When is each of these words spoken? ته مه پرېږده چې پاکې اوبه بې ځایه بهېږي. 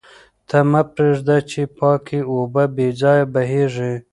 ته 0.47 0.57
مه 0.71 0.81
پرېږده 0.93 1.37
چې 1.51 1.61
پاکې 1.79 2.19
اوبه 2.31 2.63
بې 2.75 2.87
ځایه 3.01 3.25
بهېږي. 3.33 3.91